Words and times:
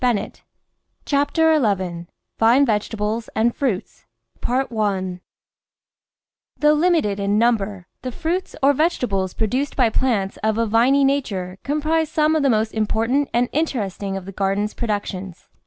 CHAPTER 1.05 1.51
ELEVEN 1.51 2.07
VINE 2.39 2.65
VEGETABLES 2.65 3.29
AND 3.35 3.55
FRUITS 3.55 4.05
1 4.43 5.21
HOUGH 6.59 6.71
limited 6.73 7.19
in 7.19 7.37
number, 7.37 7.85
the 8.01 8.09
fniits 8.09 8.55
or 8.63 8.73
vege 8.73 8.99
tables 8.99 9.35
produced 9.35 9.75
by 9.75 9.89
plants 9.91 10.37
of 10.37 10.57
a 10.57 10.65
viny 10.65 11.03
nature 11.03 11.59
com 11.63 11.81
prise 11.81 12.09
some 12.09 12.35
of 12.35 12.41
the 12.41 12.49
most 12.49 12.71
important 12.73 13.29
and 13.31 13.47
interesting 13.51 14.17
of 14.17 14.25
the 14.25 14.31
garden's 14.31 14.73
productions. 14.73 15.49